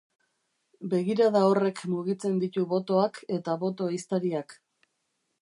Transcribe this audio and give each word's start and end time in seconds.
Begirada 0.93 1.43
horrek 1.49 1.81
mugitzen 1.91 2.41
ditu 2.45 2.65
botoak 2.73 3.21
eta 3.39 3.57
boto-ehiztariak. 3.67 4.59